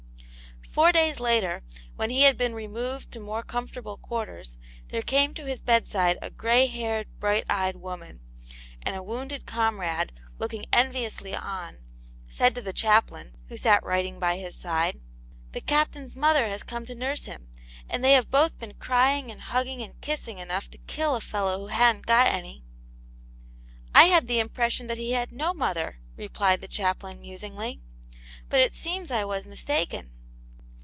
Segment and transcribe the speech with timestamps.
[0.73, 1.63] Four days later,
[1.97, 2.47] when he had b^wi.
[2.47, 6.29] x^tcvoH^^X.^ 42 Aunt Janets Hero, more cogifortable quarters, there came to his bed side a
[6.29, 8.21] gray haired, bright eyed woman;
[8.81, 11.79] and a wounded comrade, looking enviously on,
[12.29, 15.01] said to the chaplain, who sat writing by his side:
[15.51, 17.49] "The Captain's mother has come to nurse him,
[17.89, 21.59] and they have both been crying and hugging and kissing enough to kill a fellow
[21.59, 22.63] who ha'n't got any.""
[23.93, 27.81] I had the impression that he had no mother," replied the chaplain, musingly;
[28.47, 30.11] but it seems I was mistaken."